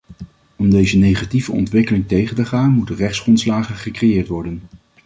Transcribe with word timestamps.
Om 0.55 0.69
deze 0.69 0.97
negatieve 0.97 1.51
ontwikkeling 1.51 2.07
tegen 2.07 2.35
te 2.35 2.45
gaan 2.45 2.71
moeten 2.71 2.95
rechtsgrondslagen 2.95 3.75
gecreëerd 3.75 4.27
worden. 4.27 4.61